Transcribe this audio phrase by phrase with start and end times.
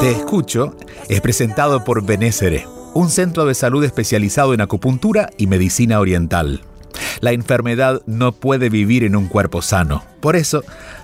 [0.00, 0.74] Te escucho
[1.08, 6.60] es presentado por Benésere, un centro de salud especializado en acupuntura y medicina oriental.
[7.20, 10.04] La enfermedad no puede vivir en un cuerpo sano.
[10.20, 10.62] Por eso,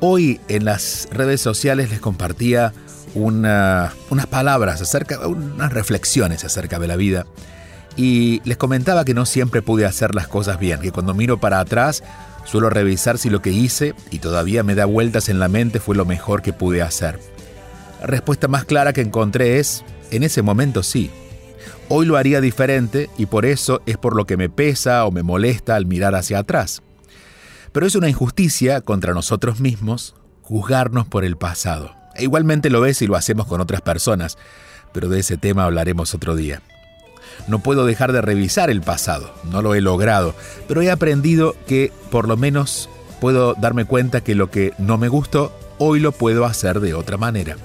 [0.00, 2.72] Hoy en las redes sociales les compartía
[3.14, 7.26] una- unas palabras acerca, unas reflexiones acerca de la vida
[7.96, 11.60] y les comentaba que no siempre pude hacer las cosas bien, que cuando miro para
[11.60, 12.02] atrás
[12.44, 15.94] suelo revisar si lo que hice y todavía me da vueltas en la mente fue
[15.94, 17.20] lo mejor que pude hacer.
[18.04, 21.10] Respuesta más clara que encontré es, en ese momento sí.
[21.88, 25.22] Hoy lo haría diferente y por eso es por lo que me pesa o me
[25.22, 26.82] molesta al mirar hacia atrás.
[27.72, 31.94] Pero es una injusticia contra nosotros mismos juzgarnos por el pasado.
[32.14, 34.36] E igualmente lo es si lo hacemos con otras personas,
[34.92, 36.60] pero de ese tema hablaremos otro día.
[37.48, 40.34] No puedo dejar de revisar el pasado, no lo he logrado,
[40.68, 45.08] pero he aprendido que por lo menos puedo darme cuenta que lo que no me
[45.08, 47.56] gustó, hoy lo puedo hacer de otra manera.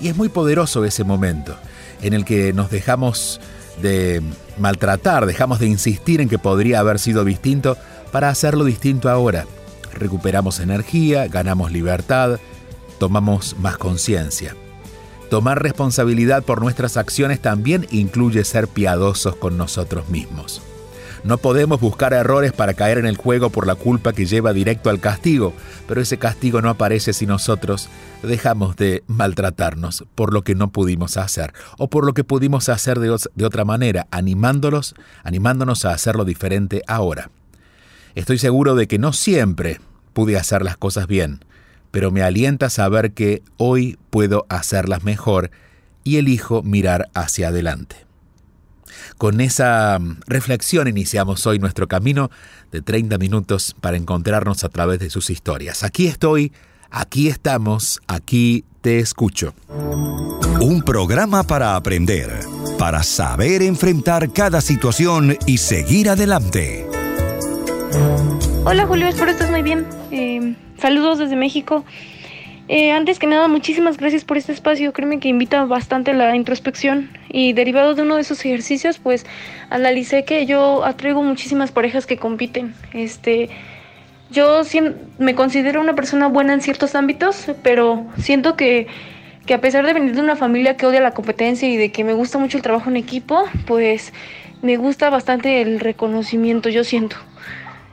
[0.00, 1.56] Y es muy poderoso ese momento
[2.02, 3.40] en el que nos dejamos
[3.82, 4.22] de
[4.58, 7.76] maltratar, dejamos de insistir en que podría haber sido distinto
[8.12, 9.46] para hacerlo distinto ahora.
[9.92, 12.38] Recuperamos energía, ganamos libertad,
[12.98, 14.54] tomamos más conciencia.
[15.30, 20.62] Tomar responsabilidad por nuestras acciones también incluye ser piadosos con nosotros mismos.
[21.24, 24.88] No podemos buscar errores para caer en el juego por la culpa que lleva directo
[24.88, 25.52] al castigo,
[25.86, 27.88] pero ese castigo no aparece si nosotros
[28.22, 33.00] dejamos de maltratarnos por lo que no pudimos hacer o por lo que pudimos hacer
[33.00, 37.30] de, de otra manera, animándolos, animándonos a hacerlo diferente ahora.
[38.14, 39.80] Estoy seguro de que no siempre
[40.12, 41.44] pude hacer las cosas bien,
[41.90, 45.50] pero me alienta saber que hoy puedo hacerlas mejor
[46.04, 48.07] y elijo mirar hacia adelante.
[49.16, 52.30] Con esa mm, reflexión iniciamos hoy nuestro camino
[52.72, 55.82] de 30 minutos para encontrarnos a través de sus historias.
[55.84, 56.52] Aquí estoy,
[56.90, 59.54] aquí estamos, aquí te escucho.
[60.60, 62.30] Un programa para aprender,
[62.78, 66.86] para saber enfrentar cada situación y seguir adelante.
[68.64, 69.86] Hola Julio, espero estés muy bien.
[70.10, 71.84] Eh, saludos desde México.
[72.68, 74.92] Eh, antes que nada, muchísimas gracias por este espacio.
[74.92, 77.10] Créeme que invita bastante a la introspección.
[77.30, 79.24] Y derivado de uno de esos ejercicios, pues
[79.70, 82.74] analicé que yo atraigo muchísimas parejas que compiten.
[82.92, 83.48] Este,
[84.30, 84.60] yo
[85.18, 88.86] me considero una persona buena en ciertos ámbitos, pero siento que,
[89.46, 92.04] que a pesar de venir de una familia que odia la competencia y de que
[92.04, 94.12] me gusta mucho el trabajo en equipo, pues
[94.60, 97.16] me gusta bastante el reconocimiento, yo siento.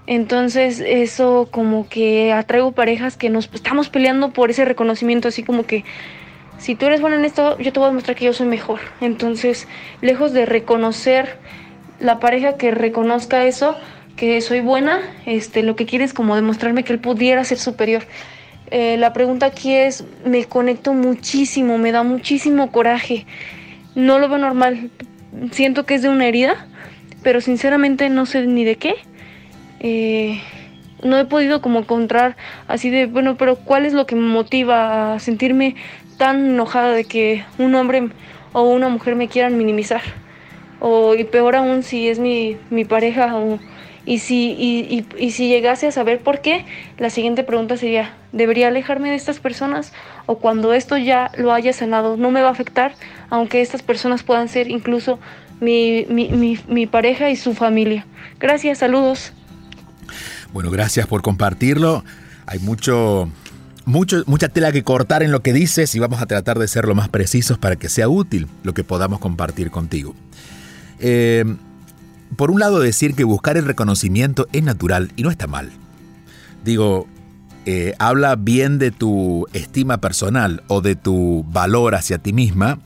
[0.07, 5.65] Entonces eso como que atraigo parejas que nos estamos peleando por ese reconocimiento, así como
[5.65, 5.83] que
[6.57, 8.79] si tú eres bueno en esto, yo te voy a demostrar que yo soy mejor.
[9.01, 9.67] Entonces,
[10.01, 11.37] lejos de reconocer
[11.99, 13.75] la pareja que reconozca eso,
[14.15, 18.03] que soy buena, este, lo que quiere es como demostrarme que él pudiera ser superior.
[18.71, 23.25] Eh, la pregunta aquí es, me conecto muchísimo, me da muchísimo coraje.
[23.93, 24.89] No lo veo normal.
[25.51, 26.67] Siento que es de una herida,
[27.21, 28.95] pero sinceramente no sé ni de qué.
[29.87, 30.41] Eh,
[31.03, 32.35] no he podido como encontrar
[32.67, 35.75] así de, bueno, pero ¿cuál es lo que me motiva a sentirme
[36.17, 38.09] tan enojada de que un hombre
[38.51, 40.01] o una mujer me quieran minimizar?
[40.79, 43.59] O y peor aún si es mi, mi pareja o,
[44.07, 46.65] y si, y, y, y, si llegase a saber por qué,
[46.97, 49.93] la siguiente pregunta sería, ¿debería alejarme de estas personas?
[50.25, 52.95] O cuando esto ya lo haya sanado, ¿no me va a afectar?
[53.29, 55.19] Aunque estas personas puedan ser incluso
[55.59, 58.07] mi, mi, mi, mi pareja y su familia.
[58.39, 59.31] Gracias, saludos.
[60.53, 62.03] Bueno, gracias por compartirlo.
[62.45, 63.29] Hay mucho,
[63.85, 66.85] mucho, mucha tela que cortar en lo que dices y vamos a tratar de ser
[66.85, 70.15] lo más precisos para que sea útil lo que podamos compartir contigo.
[70.99, 71.43] Eh,
[72.35, 75.71] por un lado decir que buscar el reconocimiento es natural y no está mal.
[76.63, 77.07] Digo,
[77.65, 82.79] eh, habla bien de tu estima personal o de tu valor hacia ti misma.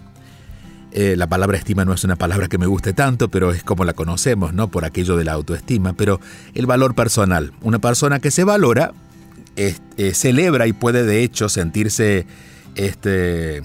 [0.92, 3.86] Eh, la palabra estima no es una palabra que me guste tanto, pero es como
[3.86, 4.70] la conocemos, ¿no?
[4.70, 5.94] Por aquello de la autoestima.
[5.94, 6.20] Pero
[6.56, 7.54] el valor personal.
[7.62, 8.94] Una persona que se valora,
[9.56, 9.76] eh,
[10.14, 12.26] celebra y puede de hecho sentirse,
[12.76, 13.62] este,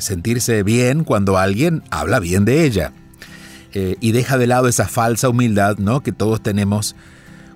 [0.00, 2.92] sentirse bien cuando alguien habla bien de ella
[3.76, 6.00] eh, y deja de lado esa falsa humildad ¿no?
[6.00, 6.94] que todos tenemos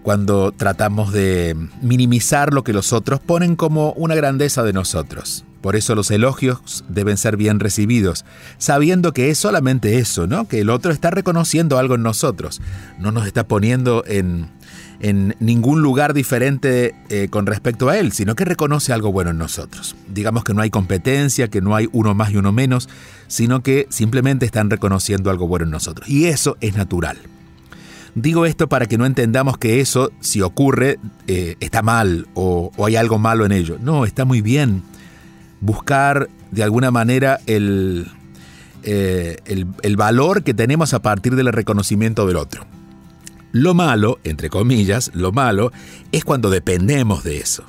[0.02, 5.44] cuando tratamos de minimizar lo que los otros ponen como una grandeza de nosotros.
[5.60, 8.24] Por eso los elogios deben ser bien recibidos,
[8.58, 10.46] sabiendo que es solamente eso, ¿no?
[10.46, 12.60] Que el otro está reconociendo algo en nosotros,
[12.98, 14.48] no nos está poniendo en,
[15.00, 19.38] en ningún lugar diferente eh, con respecto a él, sino que reconoce algo bueno en
[19.38, 19.96] nosotros.
[20.12, 22.88] Digamos que no hay competencia, que no hay uno más y uno menos,
[23.26, 26.08] sino que simplemente están reconociendo algo bueno en nosotros.
[26.08, 27.18] Y eso es natural.
[28.14, 32.86] Digo esto para que no entendamos que eso, si ocurre, eh, está mal o, o,
[32.86, 33.76] hay algo malo en ello.
[33.80, 34.82] No, está muy bien
[35.60, 38.06] buscar de alguna manera el,
[38.82, 42.66] eh, el, el valor que tenemos a partir del reconocimiento del otro.
[43.52, 45.72] Lo malo, entre comillas, lo malo
[46.12, 47.64] es cuando dependemos de eso.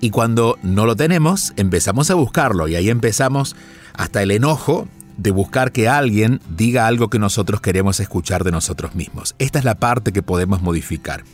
[0.00, 3.56] Y cuando no lo tenemos, empezamos a buscarlo y ahí empezamos
[3.94, 4.86] hasta el enojo
[5.16, 9.34] de buscar que alguien diga algo que nosotros queremos escuchar de nosotros mismos.
[9.38, 11.24] Esta es la parte que podemos modificar.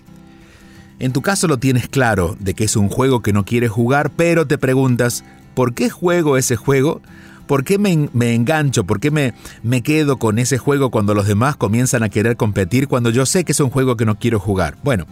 [0.99, 4.11] En tu caso lo tienes claro de que es un juego que no quieres jugar,
[4.11, 5.25] pero te preguntas,
[5.55, 7.01] ¿por qué juego ese juego?
[7.47, 7.93] ¿Por qué me,
[8.35, 8.85] engancho?
[8.85, 12.89] ¿Por qué me, me quedo con ese juego cuando los demás comienzan a querer competir
[12.89, 14.77] cuando yo sé que es un juego que no quiero jugar?
[14.83, 15.07] Bueno,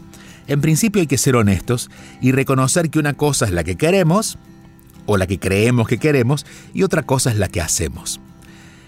[0.47, 1.91] en principio hay que ser honestos
[2.21, 4.39] y reconocer que una cosa es la que queremos
[5.06, 8.21] o la que creemos que queremos y otra cosa es la que hacemos.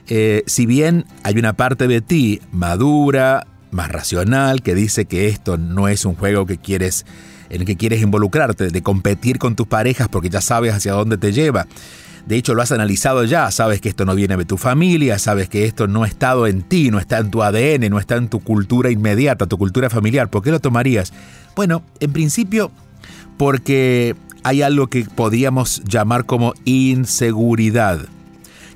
[0.06, 5.56] Eh, si bien hay una parte de ti madura, más racional, que dice que esto
[5.56, 7.06] no es un juego que quieres,
[7.50, 11.19] en el que quieres involucrarte, de competir con tus parejas porque ya sabes hacia dónde
[11.19, 11.67] te lleva,
[12.26, 15.50] de hecho, lo has analizado ya, sabes que esto no viene de tu familia, sabes
[15.50, 18.29] que esto no ha estado en ti, no está en tu ADN, no está en
[18.29, 20.31] tu cultura inmediata, tu cultura familiar.
[20.31, 21.12] ¿Por qué lo tomarías?
[21.55, 22.70] Bueno, en principio,
[23.37, 28.00] porque hay algo que podríamos llamar como inseguridad,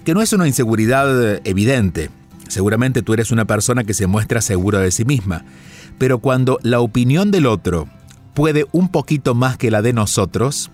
[0.04, 2.10] que no es una inseguridad evidente.
[2.48, 5.44] Seguramente tú eres una persona que se muestra segura de sí misma,
[5.96, 7.88] pero cuando la opinión del otro
[8.38, 10.70] puede un poquito más que la de nosotros,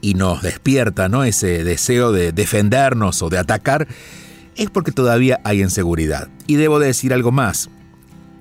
[0.00, 1.24] y nos despierta ¿no?
[1.24, 3.88] ese deseo de defendernos o de atacar,
[4.54, 6.28] es porque todavía hay inseguridad.
[6.46, 7.70] Y debo decir algo más.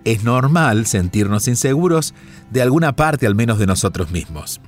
[0.06, 2.13] Es normal sentirnos inseguros
[2.51, 4.61] de alguna parte al menos de nosotros mismos.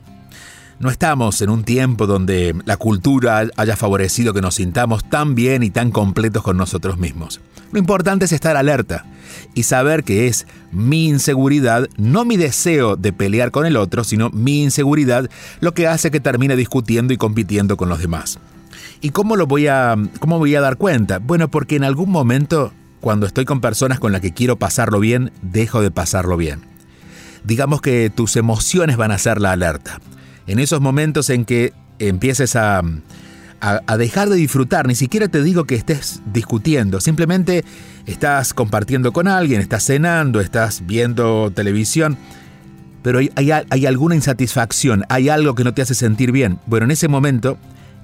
[0.80, 5.62] No estamos en un tiempo donde la cultura haya favorecido que nos sintamos tan bien
[5.62, 7.42] y tan completos con nosotros mismos.
[7.74, 9.04] Lo importante es estar alerta
[9.54, 14.30] y saber que es mi inseguridad, no mi deseo de pelear con el otro, sino
[14.30, 18.40] mi inseguridad lo que hace que termine discutiendo y compitiendo con los demás.
[19.02, 21.20] ¿Y cómo lo voy a cómo voy a dar cuenta?
[21.20, 22.72] Bueno, porque en algún momento
[23.02, 26.62] cuando estoy con personas con las que quiero pasarlo bien, dejo de pasarlo bien.
[27.44, 30.00] Digamos que tus emociones van a ser la alerta
[30.50, 32.82] en esos momentos en que empieces a,
[33.62, 37.64] a, dejar de disfrutar, ni siquiera te digo que estés discutiendo, simplemente
[38.08, 42.18] estás compartiendo con alguien, estás cenando, estás viendo televisión,
[43.04, 46.60] pero hay, hay, hay alguna insatisfacción, hay algo que no te hace sentir bien.
[46.66, 47.60] Bueno, en ese momento,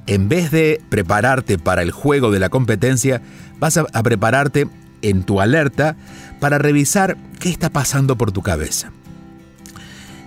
[0.05, 3.23] en vez de prepararte para el juego de la competencia,
[3.57, 4.67] vas a, a prepararte
[5.01, 5.95] en tu alerta
[6.39, 8.91] para revisar qué está pasando por tu cabeza.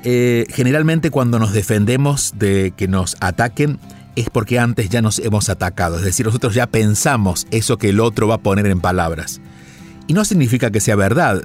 [0.04, 3.80] Eh, generalmente cuando nos defendemos de que nos ataquen
[4.14, 8.00] es porque antes ya nos hemos atacado, es decir, nosotros ya pensamos eso que el
[8.00, 9.40] otro va a poner en palabras.
[10.06, 11.42] Y no significa que sea verdad,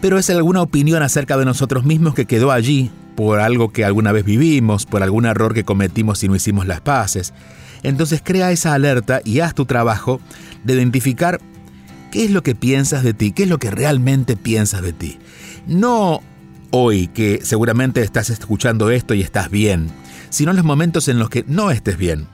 [0.00, 4.12] pero es alguna opinión acerca de nosotros mismos que quedó allí por algo que alguna
[4.12, 7.32] vez vivimos, por algún error que cometimos y no hicimos las paces.
[7.82, 10.20] Entonces crea esa alerta y haz tu trabajo
[10.64, 11.40] de identificar
[12.10, 15.18] qué es lo que piensas de ti, qué es lo que realmente piensas de ti.
[15.66, 16.22] No
[16.70, 19.88] hoy que seguramente estás escuchando esto y estás bien,
[20.30, 22.26] sino en los momentos en los que no estés bien.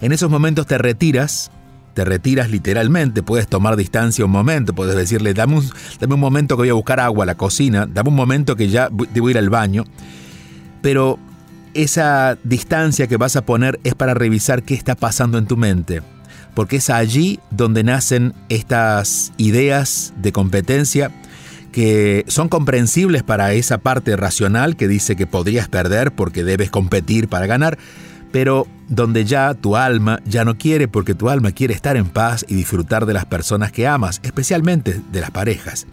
[0.00, 1.50] En esos momentos te retiras,
[1.94, 6.56] te retiras literalmente, puedes tomar distancia un momento, puedes decirle, dame un, dame un momento
[6.56, 9.38] que voy a buscar agua a la cocina, dame un momento que ya debo ir
[9.38, 9.84] al baño,
[10.80, 11.18] pero
[11.74, 16.02] esa distancia que vas a poner es para revisar qué está pasando en tu mente,
[16.54, 21.10] porque es allí donde nacen estas ideas de competencia
[21.78, 27.28] que son comprensibles para esa parte racional que dice que podrías perder porque debes competir
[27.28, 27.78] para ganar,
[28.32, 32.44] pero donde ya tu alma ya no quiere porque tu alma quiere estar en paz
[32.48, 35.86] y disfrutar de las personas que amas, especialmente de las parejas.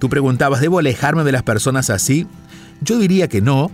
[0.00, 2.26] Tú preguntabas, ¿debo alejarme de las personas así?
[2.80, 3.70] Yo diría que no,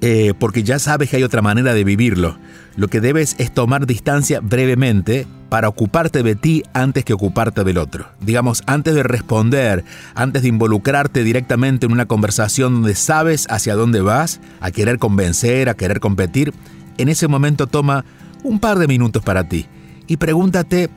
[0.00, 2.38] eh, porque ya sabes que hay otra manera de vivirlo.
[2.74, 7.76] Lo que debes es tomar distancia brevemente para ocuparte de ti antes que ocuparte del
[7.76, 8.06] otro.
[8.22, 14.00] Digamos, antes de responder, antes de involucrarte directamente en una conversación donde sabes hacia dónde
[14.00, 16.54] vas, a querer convencer, a querer competir,
[16.96, 18.06] en ese momento toma
[18.42, 19.66] un par de minutos para ti
[20.06, 20.88] y pregúntate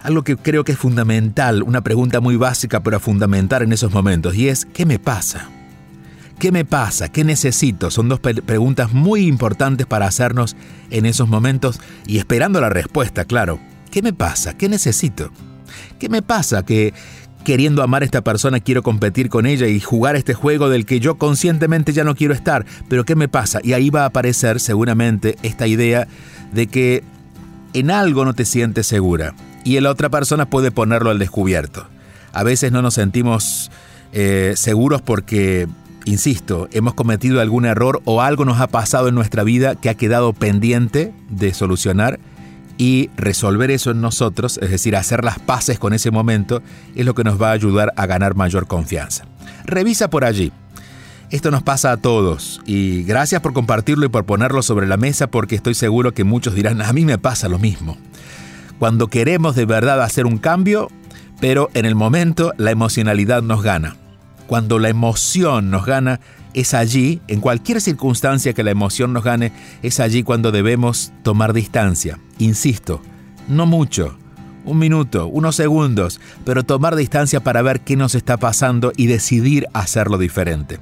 [0.00, 4.34] algo que creo que es fundamental, una pregunta muy básica pero fundamental en esos momentos,
[4.34, 5.50] y es, ¿qué me pasa?
[6.38, 7.08] ¿Qué me pasa?
[7.08, 7.90] ¿Qué necesito?
[7.90, 10.54] Son dos preguntas muy importantes para hacernos
[10.90, 13.58] en esos momentos y esperando la respuesta, claro.
[13.90, 14.56] ¿Qué me pasa?
[14.56, 15.32] ¿Qué necesito?
[15.98, 16.94] ¿Qué me pasa que
[17.44, 21.00] queriendo amar a esta persona quiero competir con ella y jugar este juego del que
[21.00, 22.64] yo conscientemente ya no quiero estar?
[22.88, 23.58] Pero ¿qué me pasa?
[23.64, 26.06] Y ahí va a aparecer seguramente esta idea
[26.52, 27.02] de que
[27.72, 31.88] en algo no te sientes segura y la otra persona puede ponerlo al descubierto.
[32.32, 33.72] A veces no nos sentimos
[34.12, 35.66] eh, seguros porque
[36.08, 39.94] Insisto, hemos cometido algún error o algo nos ha pasado en nuestra vida que ha
[39.94, 42.18] quedado pendiente de solucionar
[42.78, 46.62] y resolver eso en nosotros, es decir, hacer las paces con ese momento,
[46.94, 49.26] es lo que nos va a ayudar a ganar mayor confianza.
[49.66, 50.50] Revisa por allí.
[51.28, 55.26] Esto nos pasa a todos y gracias por compartirlo y por ponerlo sobre la mesa
[55.26, 57.98] porque estoy seguro que muchos dirán, a mí me pasa lo mismo.
[58.78, 60.88] Cuando queremos de verdad hacer un cambio,
[61.38, 63.96] pero en el momento la emocionalidad nos gana
[64.48, 66.20] cuando la emoción nos gana,
[66.54, 69.52] es allí, en cualquier circunstancia que la emoción nos gane,
[69.82, 72.18] es allí cuando debemos tomar distancia.
[72.38, 73.02] Insisto,
[73.46, 74.16] no mucho,
[74.64, 79.66] un minuto, unos segundos, pero tomar distancia para ver qué nos está pasando y decidir
[79.74, 80.80] hacerlo diferente.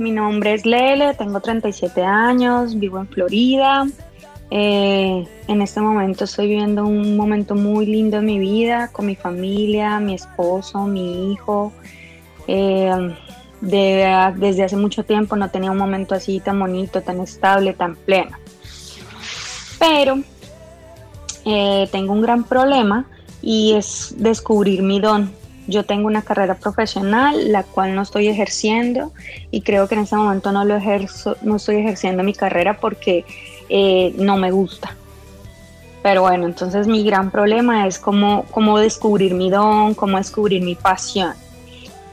[0.00, 3.86] Mi nombre es Lele, tengo 37 años, vivo en Florida.
[4.50, 9.14] Eh, en este momento estoy viviendo un momento muy lindo en mi vida con mi
[9.14, 11.74] familia, mi esposo, mi hijo.
[12.46, 13.14] Eh,
[13.60, 18.38] desde hace mucho tiempo no tenía un momento así tan bonito, tan estable, tan pleno.
[19.78, 20.20] Pero
[21.44, 23.04] eh, tengo un gran problema
[23.42, 25.39] y es descubrir mi don.
[25.70, 29.12] Yo tengo una carrera profesional, la cual no estoy ejerciendo
[29.50, 33.24] y creo que en este momento no lo ejerzo, no estoy ejerciendo mi carrera porque
[33.68, 34.96] eh, no me gusta.
[36.02, 40.74] Pero bueno, entonces mi gran problema es cómo, cómo descubrir mi don, cómo descubrir mi
[40.74, 41.34] pasión.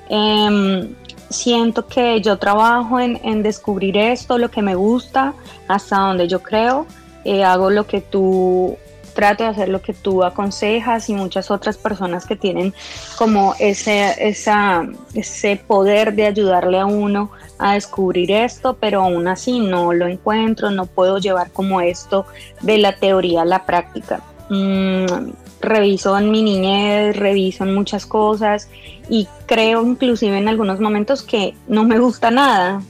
[0.09, 0.93] Em,
[1.29, 5.33] siento que yo trabajo en, en, descubrir esto, lo que me gusta,
[5.67, 6.85] hasta donde yo creo.
[7.23, 8.77] Eh, hago lo que tú,
[9.17, 12.71] trato de hacer lo que tú aconsejas y muchas otras personas que tienen
[13.17, 19.57] como ese, esa, ese poder de ayudarle a uno a descubrir esto, pero aún así
[19.57, 22.27] no lo encuentro, no puedo llevar como esto
[22.61, 24.21] de la teoría a la práctica.
[24.49, 25.31] Mm,
[25.61, 28.69] reviso en mi niñez, reviso en muchas cosas
[29.09, 32.83] y creo inclusive en algunos momentos que no me gusta nada.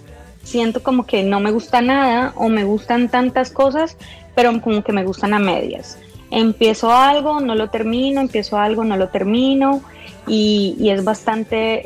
[0.43, 3.95] Siento como que no me gusta nada o me gustan tantas cosas,
[4.35, 5.97] pero como que me gustan a medias.
[6.29, 9.81] Empiezo algo, no lo termino, empiezo algo, no lo termino
[10.27, 11.83] y, es bastante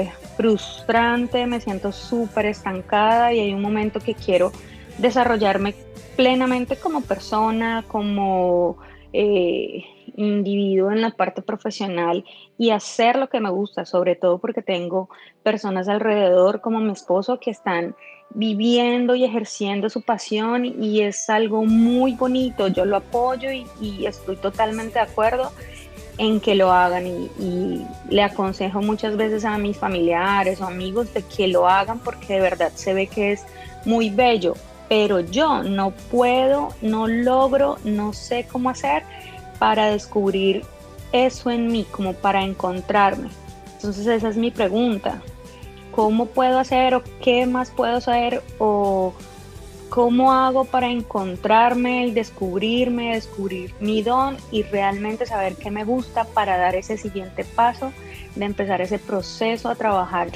[0.00, 4.52] eh, frustrante, me siento súper estancada y hay un momento que quiero
[4.98, 5.74] desarrollarme
[6.16, 8.78] plenamente como persona, como
[9.12, 9.84] eh,
[10.16, 12.24] individuo en la parte profesional
[12.58, 15.08] y hacer lo que me gusta, sobre todo porque tengo
[15.42, 17.94] personas alrededor como mi esposo que están
[18.34, 24.06] viviendo y ejerciendo su pasión y es algo muy bonito, yo lo apoyo y, y
[24.06, 25.52] estoy totalmente de acuerdo
[26.18, 31.22] en que lo hagan y, le aconsejo muchas veces a mis familiares o amigos de
[31.22, 33.44] que lo hagan porque de verdad se ve que es
[33.84, 34.54] muy bello,
[34.88, 39.02] pero yo no puedo, no logro, no sé cómo hacer
[39.58, 40.64] para descubrir
[41.12, 43.28] eso en mí, como para encontrarme.
[43.76, 45.22] Entonces esa es mi pregunta.
[45.94, 49.14] ¿Cómo puedo hacer o qué más puedo hacer o
[49.94, 56.24] ¿Cómo hago para encontrarme y descubrirme, descubrir mi don y realmente saber qué me gusta
[56.24, 57.92] para dar ese siguiente paso
[58.34, 60.30] de empezar ese proceso a trabajar,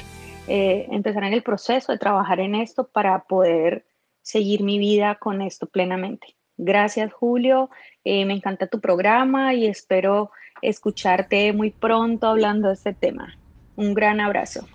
[0.47, 3.85] eh, empezar en el proceso de trabajar en esto para poder
[4.21, 6.37] seguir mi vida con esto plenamente?
[6.55, 7.69] Gracias Julio,
[8.05, 13.35] eh, me encanta tu programa y espero escucharte muy pronto hablando de este tema.
[13.75, 14.65] Un gran abrazo.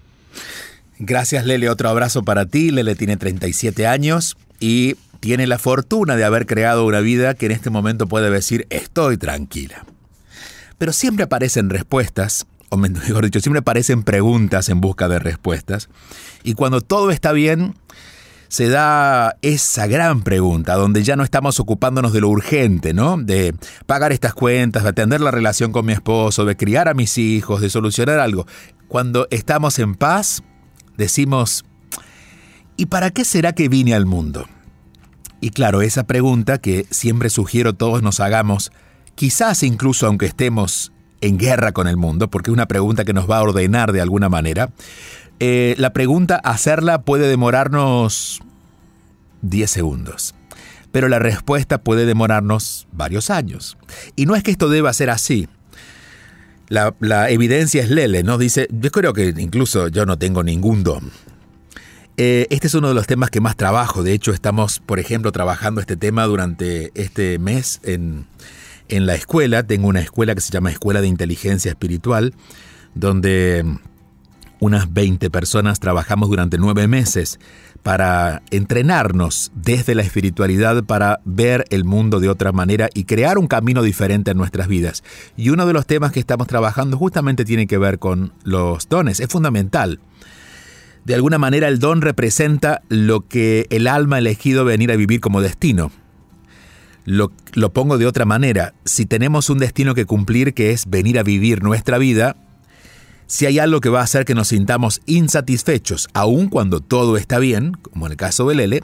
[0.99, 2.71] Gracias Lele, otro abrazo para ti.
[2.71, 7.53] Lele tiene 37 años, y tiene la fortuna de haber creado una vida que en
[7.53, 9.85] este momento puede decir estoy tranquila.
[10.79, 15.89] Pero siempre aparecen respuestas, o mejor dicho, siempre aparecen preguntas en busca de respuestas.
[16.43, 17.75] Y cuando todo está bien,
[18.49, 23.17] se da esa gran pregunta, donde ya no estamos ocupándonos de lo urgente, ¿no?
[23.17, 23.55] De
[23.87, 27.61] pagar estas cuentas, de atender la relación con mi esposo, de criar a mis hijos,
[27.61, 28.47] de solucionar algo.
[28.89, 30.43] Cuando estamos en paz,
[30.97, 31.65] decimos,
[32.77, 34.47] ¿Y para qué será que vine al mundo?
[35.41, 38.73] Y claro, esa pregunta que siempre sugiero todos nos hagamos,
[39.15, 43.31] quizás incluso aunque estemos en guerra con el mundo, porque es una pregunta que nos
[43.31, 44.71] va a ordenar de alguna manera,
[45.39, 48.41] eh, la pregunta hacerla puede demorarnos
[49.43, 50.35] 10 segundos,
[50.91, 53.77] pero la respuesta puede demorarnos varios años.
[54.17, 55.49] Y no es que esto deba ser así.
[56.75, 58.37] La, evidencia es lele, ¿no?
[58.37, 61.13] Dice, yo creo que incluso yo no tengo ningún don.
[62.17, 64.03] Eh, este es uno de los temas que más trabajo.
[64.03, 68.27] De hecho, estamos, por ejemplo, trabajando este tema durante este mes en,
[68.89, 69.63] en la escuela.
[69.63, 72.35] Tengo una escuela que se llama Escuela de Inteligencia Espiritual,
[72.95, 73.65] donde
[74.61, 77.39] unas 20 personas trabajamos durante nueve meses
[77.83, 83.47] para entrenarnos desde la espiritualidad para ver el mundo de otra manera y crear un
[83.47, 85.05] camino diferente en nuestras vidas.
[85.37, 89.21] Y uno de los temas que estamos trabajando justamente tiene que ver con los dones.
[89.21, 90.01] Es fundamental.
[91.05, 95.21] De alguna manera el don representa lo que el alma ha elegido venir a vivir
[95.21, 95.93] como destino.
[97.05, 101.19] Lo, lo, pongo de otra manera, si tenemos un destino que cumplir que es venir
[101.19, 102.37] a vivir nuestra vida,
[103.27, 107.39] si hay algo que va a hacer que nos sintamos insatisfechos, aun cuando todo está
[107.39, 108.83] bien, como en el caso de Lele,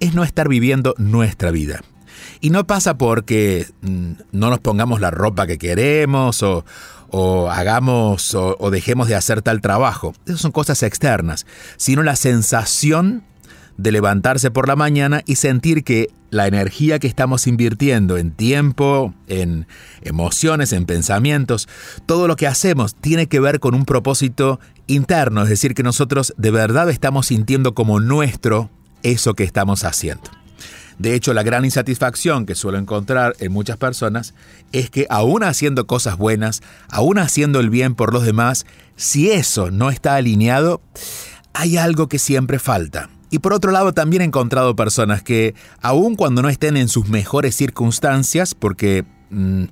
[0.00, 1.80] es no estar viviendo nuestra vida.
[2.40, 6.64] Y no pasa porque mm, no nos pongamos la ropa que queremos o,
[7.10, 10.14] o hagamos o, dejemos de hacer tal trabajo.
[10.26, 13.24] Esas son cosas externas, sino la sensación
[13.80, 19.14] de levantarse por la mañana y sentir que la energía que estamos invirtiendo en tiempo,
[19.26, 19.66] en
[20.02, 21.66] emociones, en pensamientos,
[22.04, 26.34] todo lo que hacemos tiene que ver con un propósito interno, es decir, que nosotros
[26.36, 28.70] de verdad estamos sintiendo como nuestro
[29.02, 30.30] eso que estamos haciendo.
[30.98, 34.34] De hecho, la gran insatisfacción que suelo encontrar en muchas personas
[34.72, 38.66] es que aún haciendo cosas buenas, aún haciendo el bien por los demás,
[38.96, 40.82] si eso no está alineado,
[41.54, 43.08] hay algo que siempre falta.
[43.30, 47.08] Y por otro lado, también he encontrado personas que, aun cuando no estén en sus
[47.08, 49.64] mejores circunstancias, porque mm,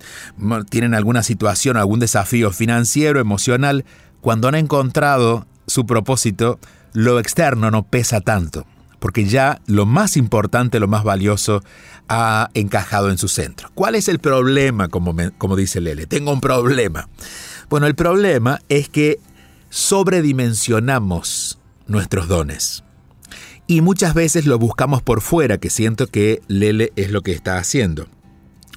[0.70, 3.84] tienen alguna situación, algún desafío financiero, emocional,
[4.20, 6.60] cuando han encontrado su propósito,
[6.92, 8.66] lo externo no pesa tanto,
[9.00, 11.62] porque ya lo más importante, lo más valioso,
[12.08, 13.70] ha encajado en su centro.
[13.74, 16.06] ¿Cuál es el problema, como, como dice Lele?
[16.06, 17.08] Tengo un problema.
[17.68, 19.20] Bueno, el problema es que
[19.68, 22.84] sobredimensionamos nuestros dones.
[23.70, 27.58] Y muchas veces lo buscamos por fuera, que siento que Lele es lo que está
[27.58, 28.08] haciendo.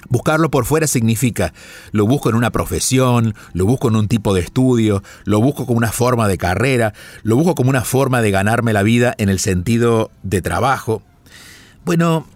[0.09, 1.53] Buscarlo por fuera significa,
[1.93, 5.77] lo busco en una profesión, lo busco en un tipo de estudio, lo busco como
[5.77, 9.39] una forma de carrera, lo busco como una forma de ganarme la vida en el
[9.39, 11.01] sentido de trabajo.
[11.85, 12.27] Bueno,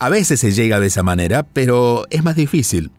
[0.00, 2.90] a veces se llega de esa manera, pero es más difícil,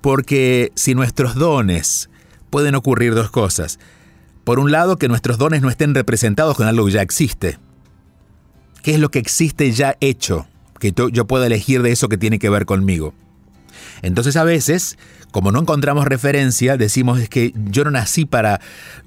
[0.00, 2.10] porque si nuestros dones
[2.48, 3.80] pueden ocurrir dos cosas.
[4.44, 7.58] Por un lado, que nuestros dones no estén representados con algo que ya existe.
[8.82, 10.46] ¿Qué es lo que existe ya hecho?
[10.78, 13.14] Que yo pueda elegir de eso que tiene que ver conmigo.
[14.02, 14.96] Entonces a veces,
[15.30, 18.60] como no encontramos referencia, decimos es que yo no nací para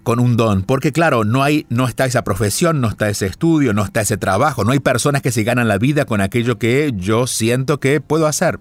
[0.04, 3.74] con un don, porque claro, no hay no está esa profesión, no está ese estudio,
[3.74, 6.92] no está ese trabajo, no hay personas que se ganan la vida con aquello que
[6.96, 8.60] yo siento que puedo hacer.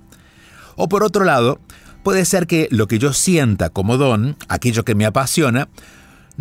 [0.77, 1.61] O por otro lado,
[2.03, 5.69] puede ser que lo que yo sienta como don, aquello que me apasiona,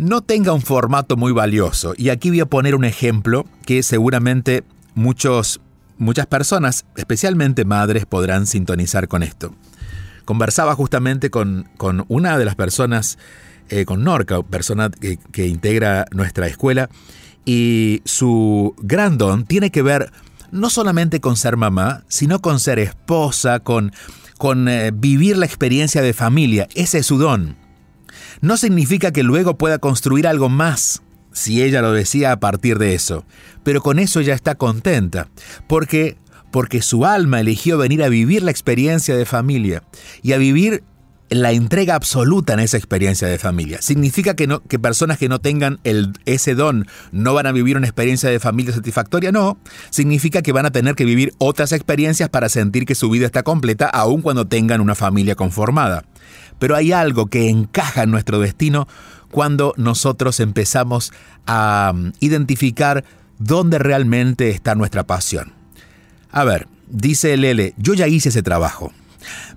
[0.00, 1.92] no tenga un formato muy valioso.
[1.96, 5.60] Y aquí voy a poner un ejemplo que seguramente muchos,
[5.98, 9.54] muchas personas, especialmente madres, podrán sintonizar con esto.
[10.24, 13.18] Conversaba justamente con, con una de las personas,
[13.68, 16.88] eh, con Norca, persona que, integra nuestra escuela,
[17.44, 20.10] y su gran don tiene que ver
[20.50, 23.92] no solamente con ser mamá, sino con ser esposa, con
[24.38, 26.66] con eh, vivir la experiencia de familia.
[26.74, 27.59] Ese es su don.
[28.40, 32.94] No significa que luego pueda construir algo más, si ella lo decía a partir de
[32.94, 33.24] eso,
[33.62, 35.28] pero con eso ya está contenta,
[35.66, 36.16] porque
[36.50, 39.84] porque su alma eligió venir a vivir la experiencia de familia
[40.22, 40.82] y a vivir
[41.30, 43.80] la entrega absoluta en esa experiencia de familia.
[43.80, 45.78] ¿Significa que, no, que personas que no tengan
[46.26, 49.30] ese don no van a vivir una experiencia de familia satisfactoria?
[49.30, 49.56] No.
[49.90, 53.44] Significa que van a tener que vivir otras experiencias para sentir que su vida está
[53.44, 56.04] completa aun cuando tengan una familia conformada.
[56.58, 58.88] Pero hay algo que encaja en nuestro destino
[59.30, 61.12] cuando nosotros empezamos
[61.46, 63.04] a um, identificar
[63.38, 65.52] dónde realmente está nuestra pasión.
[66.32, 68.92] A ver, dice Lele, yo ya hice ese trabajo.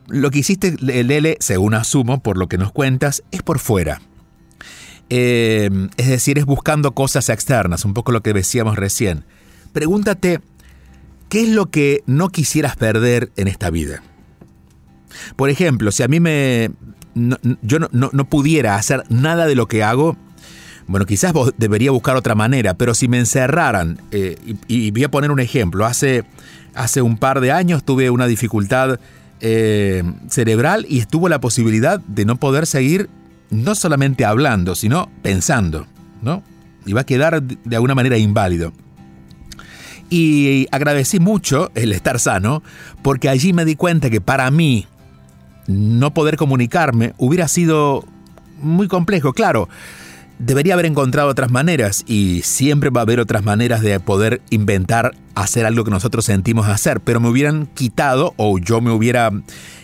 [0.07, 4.01] Lo que hiciste, Lele, según asumo, por lo que nos cuentas, es por fuera.
[5.09, 9.25] Eh, es decir, es buscando cosas externas, un poco lo que decíamos recién.
[9.71, 10.41] Pregúntate,
[11.29, 14.01] ¿qué es lo que no quisieras perder en esta vida?
[15.35, 16.71] Por ejemplo, si a mí me...
[17.61, 20.17] yo no, pudiera hacer nada de lo que hago,
[20.87, 25.31] bueno, quizás debería buscar otra manera, pero si me encerraran, eh, y, voy a poner
[25.31, 26.23] un ejemplo, hace,
[26.73, 28.99] hace un par de años tuve una dificultad
[29.45, 33.09] eh, cerebral y estuvo la posibilidad de no poder seguir
[33.49, 35.85] no solamente hablando, sino pensando,
[36.21, 36.41] ¿no?
[36.85, 38.71] Iba a quedar de alguna manera inválido.
[40.09, 42.63] Y agradecí mucho el estar sano,
[43.01, 44.87] porque allí me di cuenta que para mí
[45.67, 48.05] no poder comunicarme hubiera sido
[48.61, 49.33] muy complejo.
[49.33, 49.67] Claro,
[50.39, 55.15] debería haber encontrado otras maneras y siempre va a haber otras maneras de poder inventar
[55.35, 59.31] hacer algo que nosotros sentimos hacer, pero me hubieran quitado o yo me hubiera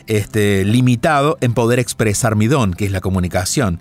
[0.08, 3.80] este, limitado en poder expresar mi don, que es la comunicación.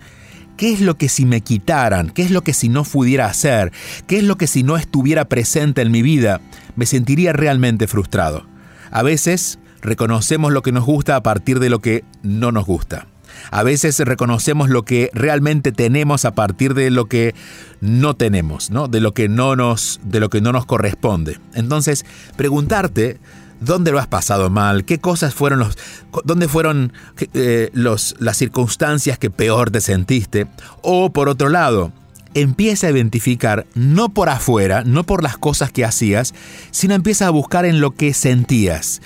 [0.57, 2.11] ¿Qué es lo que si me quitaran?
[2.11, 3.73] ¿Qué es lo que si no pudiera hacer?
[4.07, 6.41] ¿Qué es lo que si no estuviera presente en mi vida?
[6.75, 8.45] Me sentiría realmente frustrado.
[8.91, 13.07] A veces reconocemos lo que nos gusta a partir de lo que no nos gusta.
[13.51, 17.35] A veces reconocemos lo que realmente tenemos a partir de lo que
[17.81, 18.88] no tenemos, ¿no?
[18.88, 21.38] De lo que no nos, de lo que no nos corresponde.
[21.55, 22.05] Entonces,
[22.37, 23.18] preguntarte
[23.61, 25.77] dónde lo has pasado mal, qué cosas fueron los,
[26.24, 26.92] dónde fueron
[27.35, 30.46] eh, los, las circunstancias que peor te sentiste,
[30.83, 31.92] o por otro lado,
[32.35, 36.35] empieza a identificar no por afuera, no por las cosas que hacías,
[36.70, 39.01] sino empieza a buscar en lo que sentías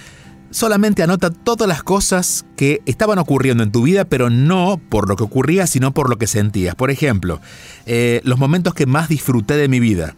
[0.52, 5.16] solamente anota todas las cosas que estaban ocurriendo en tu vida, pero no por lo
[5.16, 6.76] que ocurría, sino por lo que sentías.
[6.76, 7.40] Por ejemplo,
[7.86, 10.14] eh, los momentos que más disfruté de mi vida.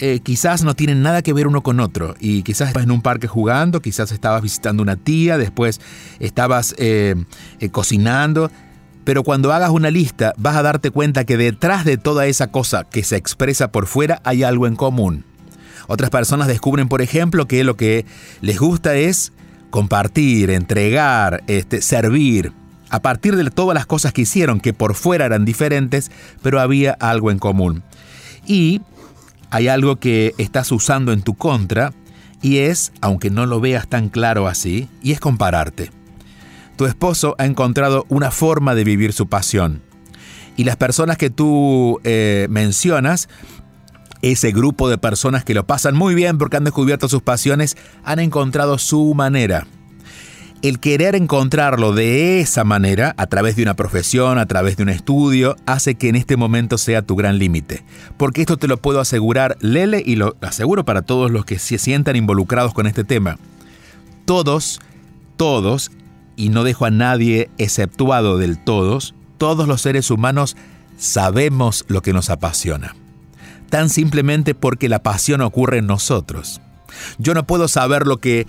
[0.00, 2.14] Eh, quizás no tienen nada que ver uno con otro.
[2.20, 5.80] Y quizás estabas en un parque jugando, quizás estabas visitando una tía, después
[6.18, 7.16] estabas eh,
[7.70, 8.50] cocinando.
[9.04, 12.84] Pero cuando hagas una lista vas a darte cuenta que detrás de toda esa cosa
[12.84, 15.24] que se expresa por fuera hay algo en común.
[15.88, 18.04] Otras personas descubren, por ejemplo, que lo que
[18.42, 19.32] les gusta es
[19.70, 22.52] compartir, entregar, este, servir,
[22.90, 26.10] a partir de todas las cosas que hicieron, que por fuera eran diferentes,
[26.42, 27.82] pero había algo en común.
[28.46, 28.80] Y
[29.50, 31.92] hay algo que estás usando en tu contra,
[32.40, 35.90] y es, aunque no lo veas tan claro así, y es compararte.
[36.76, 39.82] tu esposo ha encontrado una forma de vivir su pasión.
[40.56, 43.28] Y las personas que tú eh, mencionas,
[44.22, 48.18] ese grupo de personas que lo pasan muy bien porque han descubierto sus pasiones, han
[48.18, 49.66] encontrado su manera
[50.62, 54.88] el querer encontrarlo de esa manera, a través de una profesión, a través de un
[54.88, 57.84] estudio, hace que en este momento sea tu gran límite.
[58.16, 61.78] Porque esto te lo puedo asegurar, Lele, y lo aseguro para todos los que se
[61.78, 63.38] sientan involucrados con este tema.
[64.24, 64.80] Todos,
[65.36, 65.92] todos,
[66.36, 70.56] y no dejo a nadie exceptuado del todos, todos los seres humanos
[70.98, 72.94] sabemos lo que nos apasiona.
[73.70, 76.60] Tan simplemente porque la pasión ocurre en nosotros.
[77.18, 78.46] Yo no puedo saber lo que,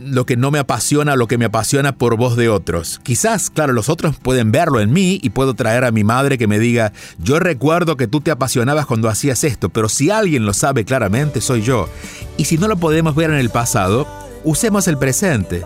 [0.00, 3.00] lo que no me apasiona, lo que me apasiona por voz de otros.
[3.02, 6.46] Quizás, claro, los otros pueden verlo en mí y puedo traer a mi madre que
[6.46, 10.52] me diga, yo recuerdo que tú te apasionabas cuando hacías esto, pero si alguien lo
[10.52, 11.88] sabe claramente, soy yo.
[12.36, 14.06] Y si no lo podemos ver en el pasado,
[14.44, 15.64] usemos el presente.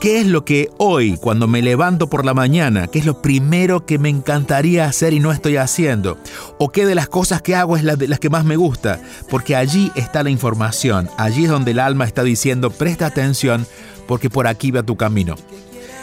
[0.00, 3.86] ¿Qué es lo que hoy, cuando me levanto por la mañana, qué es lo primero
[3.86, 6.18] que me encantaría hacer y no estoy haciendo?
[6.58, 9.00] ¿O qué de las cosas que hago es la de las que más me gusta?
[9.30, 13.66] Porque allí está la información, allí es donde el alma está diciendo, presta atención
[14.06, 15.34] porque por aquí va tu camino.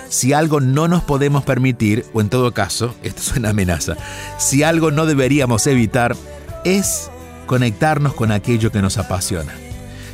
[0.09, 3.95] Si algo no nos podemos permitir, o en todo caso, esto es una amenaza,
[4.39, 6.15] si algo no deberíamos evitar,
[6.65, 7.11] es
[7.45, 9.53] conectarnos con aquello que nos apasiona.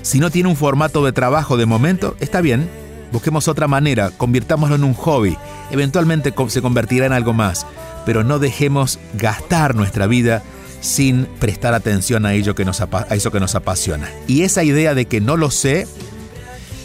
[0.01, 2.69] Si no tiene un formato de trabajo de momento, está bien,
[3.11, 5.37] Busquemos otra manera, convirtámoslo en un hobby,
[5.71, 7.65] eventualmente se convertirá en algo más,
[8.05, 10.43] pero no dejemos gastar nuestra vida
[10.81, 14.09] sin prestar atención a, ello que nos, a eso que nos apasiona.
[14.27, 15.87] Y esa idea de que no lo sé,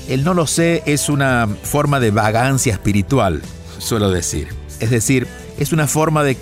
[0.09, 3.43] el no lo sé es una forma de vagancia espiritual,
[3.79, 4.49] suelo decir.
[4.81, 6.35] Es decir, es una forma de,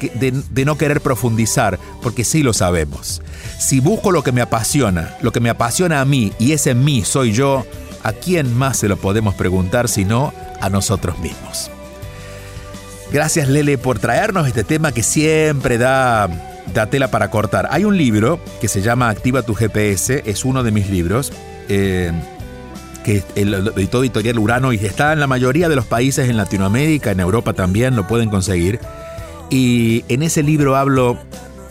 [0.51, 3.21] de, no querer profundizar, porque sí lo sabemos.
[3.59, 7.05] Si busco lo que me apasiona, lo que me apasiona a mí, y ese mí
[7.05, 7.67] soy yo,
[8.03, 11.71] ¿A quién más se lo podemos preguntar sino a nosotros mismos?
[13.13, 16.29] Gracias Lele por traernos este tema que siempre da,
[16.73, 17.69] da tela para cortar.
[17.71, 21.33] Hay un libro que se llama Activa tu GPS, es uno de mis libros.
[21.69, 22.13] Eh,
[23.05, 27.11] que el editó Editorial Urano y está en la mayoría de los países en Latinoamérica,
[27.11, 28.79] en Europa también lo pueden conseguir.
[29.51, 31.19] Y en ese libro hablo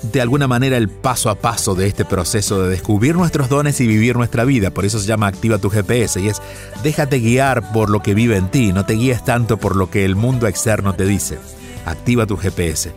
[0.02, 3.88] de alguna manera el paso a paso de este proceso de descubrir nuestros dones y
[3.88, 4.72] vivir nuestra vida.
[4.72, 6.42] Por eso se llama Activa tu GPS y es
[6.84, 10.06] déjate guiar por lo que vive en ti, no te guíes tanto por lo que
[10.06, 11.38] el mundo externo te dice.
[11.86, 12.94] Activa tu GPS.